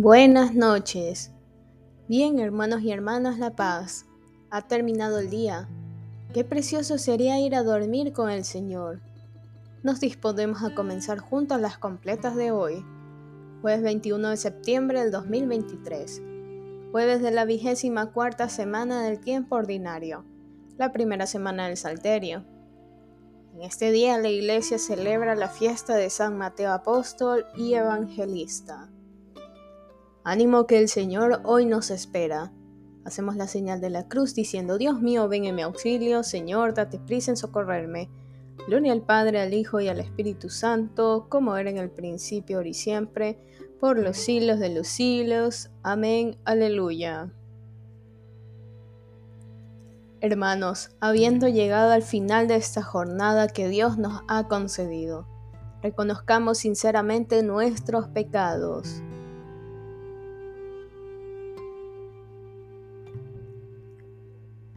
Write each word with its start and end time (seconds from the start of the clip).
Buenas 0.00 0.54
noches. 0.54 1.32
Bien, 2.06 2.38
hermanos 2.38 2.82
y 2.82 2.92
hermanas 2.92 3.40
La 3.40 3.56
Paz, 3.56 4.06
ha 4.48 4.62
terminado 4.68 5.18
el 5.18 5.28
día. 5.28 5.68
Qué 6.32 6.44
precioso 6.44 6.98
sería 6.98 7.40
ir 7.40 7.56
a 7.56 7.64
dormir 7.64 8.12
con 8.12 8.30
el 8.30 8.44
Señor. 8.44 9.00
Nos 9.82 9.98
disponemos 9.98 10.62
a 10.62 10.72
comenzar 10.72 11.18
juntos 11.18 11.60
las 11.60 11.78
completas 11.78 12.36
de 12.36 12.52
hoy, 12.52 12.84
jueves 13.60 13.82
21 13.82 14.28
de 14.28 14.36
septiembre 14.36 15.00
del 15.00 15.10
2023, 15.10 16.22
jueves 16.92 17.20
de 17.20 17.32
la 17.32 17.44
vigésima 17.44 18.12
cuarta 18.12 18.48
semana 18.48 19.02
del 19.02 19.18
tiempo 19.18 19.56
ordinario, 19.56 20.24
la 20.76 20.92
primera 20.92 21.26
semana 21.26 21.66
del 21.66 21.76
Salterio. 21.76 22.44
En 23.52 23.62
este 23.62 23.90
día 23.90 24.16
la 24.18 24.28
iglesia 24.28 24.78
celebra 24.78 25.34
la 25.34 25.48
fiesta 25.48 25.96
de 25.96 26.08
San 26.08 26.38
Mateo 26.38 26.70
Apóstol 26.70 27.46
y 27.56 27.74
Evangelista. 27.74 28.88
Ánimo 30.28 30.66
que 30.66 30.78
el 30.78 30.90
Señor 30.90 31.40
hoy 31.44 31.64
nos 31.64 31.90
espera. 31.90 32.52
Hacemos 33.06 33.34
la 33.36 33.46
señal 33.46 33.80
de 33.80 33.88
la 33.88 34.08
cruz 34.08 34.34
diciendo, 34.34 34.76
Dios 34.76 35.00
mío, 35.00 35.26
ven 35.26 35.46
en 35.46 35.54
mi 35.54 35.62
auxilio, 35.62 36.22
Señor, 36.22 36.74
date 36.74 36.98
prisa 36.98 37.30
en 37.30 37.38
socorrerme. 37.38 38.10
Gloria 38.66 38.92
al 38.92 39.00
Padre, 39.00 39.40
al 39.40 39.54
Hijo 39.54 39.80
y 39.80 39.88
al 39.88 40.00
Espíritu 40.00 40.50
Santo, 40.50 41.28
como 41.30 41.56
era 41.56 41.70
en 41.70 41.78
el 41.78 41.88
principio, 41.88 42.58
ahora 42.58 42.68
y 42.68 42.74
siempre, 42.74 43.38
por 43.80 43.98
los 43.98 44.18
siglos 44.18 44.58
de 44.58 44.68
los 44.68 44.86
siglos. 44.86 45.70
Amén. 45.82 46.36
Aleluya. 46.44 47.32
Hermanos, 50.20 50.90
habiendo 51.00 51.48
llegado 51.48 51.90
al 51.90 52.02
final 52.02 52.48
de 52.48 52.56
esta 52.56 52.82
jornada 52.82 53.48
que 53.48 53.70
Dios 53.70 53.96
nos 53.96 54.20
ha 54.28 54.46
concedido, 54.46 55.26
reconozcamos 55.80 56.58
sinceramente 56.58 57.42
nuestros 57.42 58.08
pecados 58.08 59.02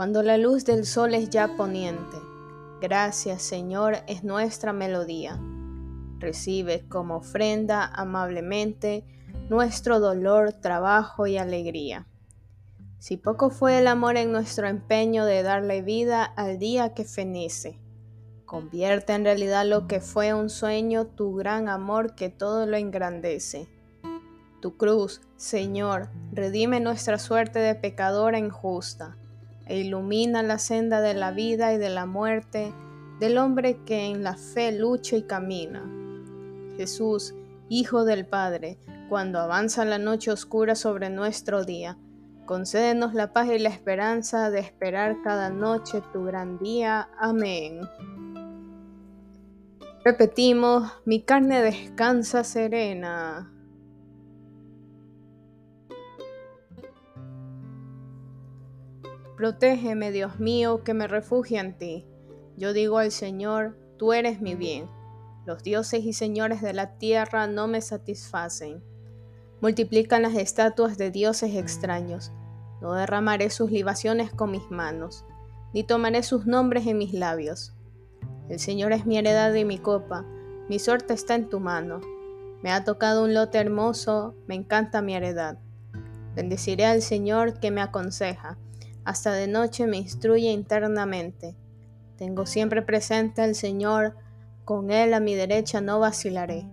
Cuando 0.00 0.22
la 0.22 0.38
luz 0.38 0.64
del 0.64 0.86
sol 0.86 1.12
es 1.12 1.28
ya 1.28 1.58
poniente. 1.58 2.16
Gracias 2.80 3.42
Señor 3.42 3.98
es 4.06 4.24
nuestra 4.24 4.72
melodía. 4.72 5.38
Recibe 6.18 6.88
como 6.88 7.16
ofrenda 7.16 7.84
amablemente 7.84 9.04
nuestro 9.50 10.00
dolor, 10.00 10.54
trabajo 10.54 11.26
y 11.26 11.36
alegría. 11.36 12.06
Si 12.98 13.18
poco 13.18 13.50
fue 13.50 13.78
el 13.78 13.86
amor 13.88 14.16
en 14.16 14.32
nuestro 14.32 14.68
empeño 14.68 15.26
de 15.26 15.42
darle 15.42 15.82
vida 15.82 16.24
al 16.24 16.58
día 16.58 16.94
que 16.94 17.04
fenece, 17.04 17.78
convierte 18.46 19.12
en 19.12 19.24
realidad 19.24 19.66
lo 19.66 19.86
que 19.86 20.00
fue 20.00 20.32
un 20.32 20.48
sueño 20.48 21.08
tu 21.08 21.34
gran 21.34 21.68
amor 21.68 22.14
que 22.14 22.30
todo 22.30 22.64
lo 22.64 22.78
engrandece. 22.78 23.68
Tu 24.62 24.78
cruz, 24.78 25.20
Señor, 25.36 26.08
redime 26.32 26.80
nuestra 26.80 27.18
suerte 27.18 27.58
de 27.58 27.74
pecadora 27.74 28.38
injusta 28.38 29.18
e 29.70 29.78
ilumina 29.78 30.42
la 30.42 30.58
senda 30.58 31.00
de 31.00 31.14
la 31.14 31.30
vida 31.30 31.72
y 31.72 31.78
de 31.78 31.90
la 31.90 32.04
muerte 32.04 32.74
del 33.20 33.38
hombre 33.38 33.78
que 33.86 34.06
en 34.06 34.24
la 34.24 34.34
fe 34.34 34.72
lucha 34.72 35.16
y 35.16 35.22
camina. 35.22 35.88
Jesús, 36.76 37.34
Hijo 37.68 38.04
del 38.04 38.26
Padre, 38.26 38.78
cuando 39.08 39.38
avanza 39.38 39.84
la 39.84 39.98
noche 39.98 40.32
oscura 40.32 40.74
sobre 40.74 41.08
nuestro 41.08 41.64
día, 41.64 41.96
concédenos 42.46 43.14
la 43.14 43.32
paz 43.32 43.48
y 43.48 43.60
la 43.60 43.68
esperanza 43.68 44.50
de 44.50 44.58
esperar 44.58 45.22
cada 45.22 45.50
noche 45.50 46.02
tu 46.12 46.24
gran 46.24 46.58
día. 46.58 47.08
Amén. 47.20 47.82
Repetimos, 50.04 50.90
mi 51.04 51.22
carne 51.22 51.62
descansa 51.62 52.42
serena. 52.42 53.52
Protégeme, 59.40 60.12
Dios 60.12 60.38
mío, 60.38 60.84
que 60.84 60.92
me 60.92 61.08
refugie 61.08 61.58
en 61.58 61.72
ti. 61.78 62.06
Yo 62.58 62.74
digo 62.74 62.98
al 62.98 63.10
Señor, 63.10 63.74
tú 63.96 64.12
eres 64.12 64.42
mi 64.42 64.54
bien. 64.54 64.86
Los 65.46 65.62
dioses 65.62 66.04
y 66.04 66.12
señores 66.12 66.60
de 66.60 66.74
la 66.74 66.98
tierra 66.98 67.46
no 67.46 67.66
me 67.66 67.80
satisfacen. 67.80 68.84
Multiplican 69.62 70.20
las 70.20 70.34
estatuas 70.34 70.98
de 70.98 71.10
dioses 71.10 71.54
extraños. 71.54 72.32
No 72.82 72.92
derramaré 72.92 73.48
sus 73.48 73.70
libaciones 73.70 74.30
con 74.30 74.50
mis 74.50 74.70
manos, 74.70 75.24
ni 75.72 75.84
tomaré 75.84 76.22
sus 76.22 76.44
nombres 76.44 76.86
en 76.86 76.98
mis 76.98 77.14
labios. 77.14 77.72
El 78.50 78.58
Señor 78.58 78.92
es 78.92 79.06
mi 79.06 79.16
heredad 79.16 79.54
y 79.54 79.64
mi 79.64 79.78
copa, 79.78 80.22
mi 80.68 80.78
suerte 80.78 81.14
está 81.14 81.34
en 81.34 81.48
tu 81.48 81.60
mano. 81.60 82.02
Me 82.62 82.72
ha 82.72 82.84
tocado 82.84 83.24
un 83.24 83.32
lote 83.32 83.56
hermoso, 83.56 84.34
me 84.46 84.54
encanta 84.54 85.00
mi 85.00 85.14
heredad. 85.14 85.56
Bendeciré 86.34 86.84
al 86.84 87.00
Señor 87.00 87.58
que 87.58 87.70
me 87.70 87.80
aconseja 87.80 88.58
hasta 89.10 89.32
de 89.32 89.48
noche 89.48 89.88
me 89.88 89.96
instruye 89.96 90.52
internamente. 90.52 91.56
Tengo 92.16 92.46
siempre 92.46 92.80
presente 92.80 93.42
al 93.42 93.56
Señor, 93.56 94.14
con 94.64 94.92
Él 94.92 95.14
a 95.14 95.20
mi 95.20 95.34
derecha 95.34 95.80
no 95.80 95.98
vacilaré. 95.98 96.64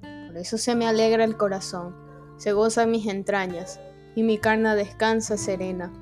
Por 0.00 0.36
eso 0.36 0.58
se 0.58 0.76
me 0.76 0.86
alegra 0.86 1.24
el 1.24 1.36
corazón, 1.36 1.96
se 2.36 2.52
goza 2.52 2.86
mis 2.86 3.08
entrañas, 3.08 3.80
y 4.14 4.22
mi 4.22 4.38
carne 4.38 4.76
descansa 4.76 5.36
serena, 5.36 5.92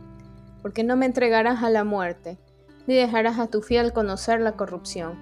porque 0.60 0.84
no 0.84 0.96
me 0.96 1.06
entregarás 1.06 1.62
a 1.62 1.70
la 1.70 1.82
muerte, 1.82 2.38
ni 2.86 2.94
dejarás 2.94 3.38
a 3.38 3.46
tu 3.46 3.62
fiel 3.62 3.94
conocer 3.94 4.38
la 4.40 4.52
corrupción. 4.52 5.18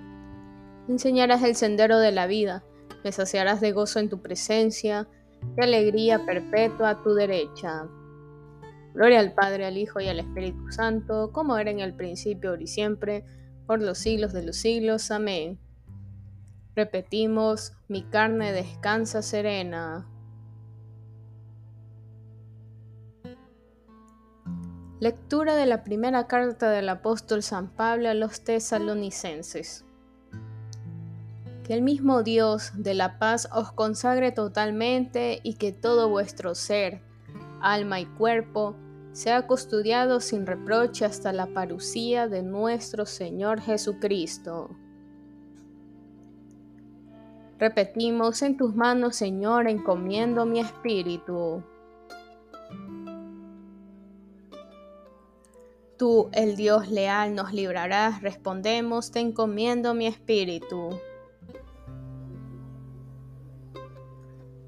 enseñarás 0.89 1.45
el 1.45 1.55
sendero 1.55 2.01
de 2.01 2.11
la 2.11 2.27
vida, 2.27 2.65
me 3.05 3.13
saciarás 3.13 3.61
de 3.61 3.71
gozo 3.71 4.01
en 4.01 4.09
tu 4.09 4.21
presencia, 4.21 5.07
de 5.55 5.63
alegría 5.63 6.27
perpetua 6.27 6.91
a 6.91 7.03
tu 7.03 7.15
derecha. 7.15 7.87
Gloria 8.95 9.21
al 9.21 9.33
Padre, 9.33 9.67
al 9.67 9.77
Hijo 9.77 10.01
y 10.01 10.09
al 10.09 10.19
Espíritu 10.19 10.71
Santo, 10.73 11.31
como 11.33 11.57
era 11.59 11.71
en 11.71 11.81
el 11.81 11.95
principio, 11.95 12.51
ahora 12.51 12.63
y 12.63 12.67
siempre, 12.67 13.25
por 13.67 13.81
los 13.81 13.99
siglos 13.99 14.33
de 14.33 14.45
los 14.45 14.57
siglos. 14.57 15.11
Amén. 15.11 15.59
Repetimos, 16.75 17.73
mi 17.89 18.03
carne 18.03 18.53
descansa 18.53 19.21
serena. 19.23 20.07
Lectura 25.01 25.55
de 25.55 25.67
la 25.67 25.85
primera 25.85 26.27
carta 26.27 26.71
del 26.71 26.89
apóstol 26.89 27.43
San 27.43 27.69
Pablo 27.69 28.09
a 28.09 28.15
los 28.15 28.43
tesalonicenses. 28.43 29.85
Que 31.63 31.75
el 31.75 31.83
mismo 31.83 32.23
Dios 32.23 32.73
de 32.75 32.95
la 32.95 33.19
paz 33.19 33.49
os 33.53 33.71
consagre 33.71 34.33
totalmente 34.33 35.41
y 35.45 35.55
que 35.55 35.71
todo 35.73 36.09
vuestro 36.09 36.55
ser, 36.55 37.03
alma 37.61 38.01
y 38.01 38.07
cuerpo 38.07 38.77
sea 39.13 39.47
custodiado 39.47 40.21
sin 40.21 40.47
reproche 40.47 41.05
hasta 41.05 41.33
la 41.33 41.47
parucía 41.47 42.29
de 42.29 42.43
nuestro 42.43 43.05
Señor 43.05 43.61
Jesucristo. 43.61 44.71
Repetimos, 47.59 48.43
en 48.43 48.57
tus 48.57 48.77
manos, 48.77 49.17
Señor, 49.17 49.67
encomiendo 49.67 50.47
mi 50.47 50.61
espíritu. 50.61 51.65
Tú, 55.97 56.29
el 56.33 56.55
Dios 56.55 56.89
leal, 56.89 57.35
nos 57.35 57.53
librarás, 57.53 58.23
respondemos, 58.23 59.11
te 59.11 59.19
encomiendo 59.19 59.95
mi 59.95 60.07
espíritu. 60.07 61.01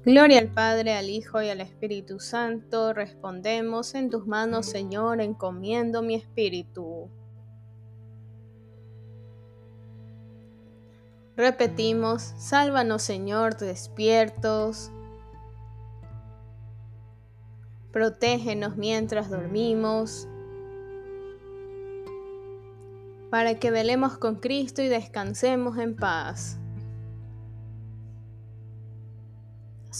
Gloria 0.03 0.39
al 0.39 0.47
Padre, 0.47 0.93
al 0.95 1.11
Hijo 1.11 1.43
y 1.43 1.49
al 1.49 1.61
Espíritu 1.61 2.19
Santo. 2.19 2.91
Respondemos, 2.91 3.93
en 3.93 4.09
tus 4.09 4.25
manos, 4.25 4.65
Señor, 4.65 5.21
encomiendo 5.21 6.01
mi 6.01 6.15
espíritu. 6.15 7.07
Repetimos, 11.37 12.33
sálvanos, 12.37 13.03
Señor, 13.03 13.55
despiertos. 13.57 14.91
Protégenos 17.91 18.77
mientras 18.77 19.29
dormimos, 19.29 20.27
para 23.29 23.59
que 23.59 23.69
velemos 23.69 24.17
con 24.17 24.37
Cristo 24.37 24.81
y 24.81 24.87
descansemos 24.87 25.77
en 25.77 25.95
paz. 25.95 26.60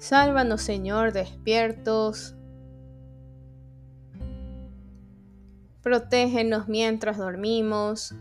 sálvanos 0.00 0.62
Señor, 0.62 1.12
despiertos. 1.12 2.34
Protégenos 5.82 6.68
mientras 6.68 7.18
dormimos. 7.18 8.14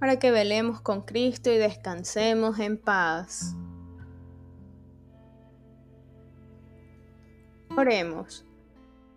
Para 0.00 0.18
que 0.18 0.30
velemos 0.30 0.80
con 0.80 1.02
Cristo 1.02 1.50
y 1.52 1.58
descansemos 1.58 2.58
en 2.58 2.78
paz. 2.78 3.54
Oremos. 7.76 8.46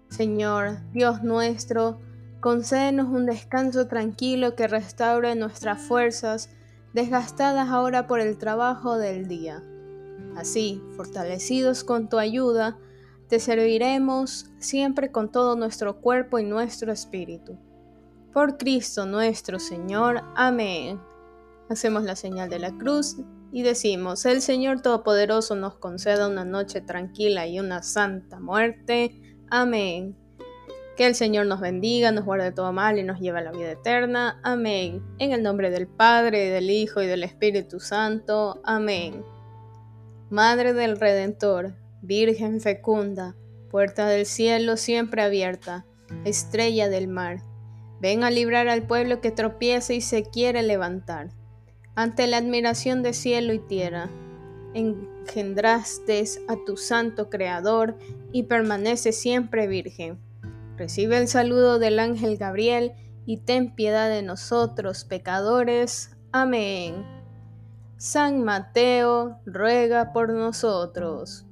Señor, 0.10 0.80
Dios 0.92 1.24
nuestro, 1.24 2.00
concédenos 2.42 3.07
un 3.07 3.25
descanso 3.25 3.88
tranquilo 3.88 4.56
que 4.56 4.68
restaure 4.68 5.33
nuestras 5.36 5.81
fuerzas, 5.81 6.50
desgastadas 6.93 7.69
ahora 7.69 8.07
por 8.07 8.19
el 8.19 8.37
trabajo 8.37 8.97
del 8.97 9.27
día. 9.27 9.63
Así, 10.35 10.81
fortalecidos 10.95 11.83
con 11.83 12.09
tu 12.09 12.17
ayuda, 12.17 12.77
te 13.27 13.39
serviremos 13.39 14.47
siempre 14.59 15.11
con 15.11 15.31
todo 15.31 15.55
nuestro 15.55 16.01
cuerpo 16.01 16.39
y 16.39 16.43
nuestro 16.43 16.91
espíritu. 16.91 17.57
Por 18.31 18.57
Cristo 18.57 19.05
nuestro 19.05 19.59
Señor. 19.59 20.21
Amén. 20.35 20.99
Hacemos 21.69 22.03
la 22.03 22.15
señal 22.15 22.49
de 22.49 22.59
la 22.59 22.71
cruz 22.77 23.17
y 23.51 23.61
decimos, 23.61 24.25
el 24.25 24.41
Señor 24.41 24.81
Todopoderoso 24.81 25.55
nos 25.55 25.75
conceda 25.75 26.27
una 26.27 26.43
noche 26.43 26.81
tranquila 26.81 27.47
y 27.47 27.59
una 27.59 27.83
santa 27.83 28.39
muerte. 28.39 29.37
Amén. 29.49 30.22
Que 30.95 31.07
el 31.07 31.15
Señor 31.15 31.47
nos 31.47 31.59
bendiga, 31.59 32.11
nos 32.11 32.25
guarde 32.25 32.51
todo 32.51 32.71
mal 32.71 32.99
y 32.99 33.03
nos 33.03 33.19
lleve 33.19 33.39
a 33.39 33.43
la 33.43 33.51
vida 33.51 33.71
eterna. 33.71 34.39
Amén. 34.43 35.03
En 35.17 35.31
el 35.31 35.41
nombre 35.41 35.71
del 35.71 35.87
Padre, 35.87 36.49
del 36.49 36.69
Hijo 36.69 37.01
y 37.01 37.07
del 37.07 37.23
Espíritu 37.23 37.79
Santo. 37.79 38.61
Amén. 38.63 39.23
Madre 40.29 40.73
del 40.73 40.99
Redentor, 40.99 41.75
Virgen 42.01 42.59
fecunda, 42.59 43.35
puerta 43.69 44.07
del 44.07 44.25
cielo 44.25 44.77
siempre 44.77 45.21
abierta, 45.21 45.85
estrella 46.25 46.89
del 46.89 47.07
mar, 47.07 47.41
ven 48.01 48.23
a 48.23 48.29
librar 48.29 48.67
al 48.67 48.85
pueblo 48.85 49.21
que 49.21 49.31
tropieza 49.31 49.93
y 49.93 50.01
se 50.01 50.23
quiere 50.23 50.61
levantar. 50.61 51.29
Ante 51.95 52.27
la 52.27 52.37
admiración 52.37 53.03
de 53.03 53.13
cielo 53.13 53.53
y 53.53 53.59
tierra, 53.59 54.09
engendraste 54.73 56.25
a 56.47 56.57
tu 56.65 56.75
santo 56.75 57.29
Creador 57.29 57.97
y 58.31 58.43
permanece 58.43 59.11
siempre 59.11 59.67
virgen. 59.67 60.19
Recibe 60.77 61.17
el 61.17 61.27
saludo 61.27 61.79
del 61.79 61.99
ángel 61.99 62.37
Gabriel 62.37 62.93
y 63.25 63.37
ten 63.37 63.75
piedad 63.75 64.09
de 64.09 64.23
nosotros, 64.23 65.05
pecadores. 65.05 66.17
Amén. 66.31 67.05
San 67.97 68.43
Mateo, 68.43 69.39
ruega 69.45 70.11
por 70.13 70.33
nosotros. 70.33 71.45